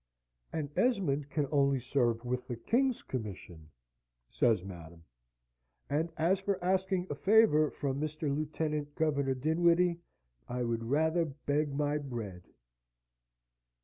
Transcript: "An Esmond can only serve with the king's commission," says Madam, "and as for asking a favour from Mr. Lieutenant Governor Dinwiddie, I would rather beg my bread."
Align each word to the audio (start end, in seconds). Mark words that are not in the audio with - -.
"An 0.51 0.71
Esmond 0.75 1.29
can 1.29 1.45
only 1.51 1.79
serve 1.79 2.25
with 2.25 2.47
the 2.47 2.55
king's 2.55 3.03
commission," 3.03 3.69
says 4.31 4.63
Madam, 4.63 5.03
"and 5.91 6.11
as 6.17 6.39
for 6.39 6.57
asking 6.63 7.05
a 7.11 7.13
favour 7.13 7.69
from 7.69 8.01
Mr. 8.01 8.35
Lieutenant 8.35 8.95
Governor 8.95 9.35
Dinwiddie, 9.35 9.99
I 10.49 10.63
would 10.63 10.85
rather 10.89 11.25
beg 11.25 11.71
my 11.75 11.99
bread." 11.99 12.41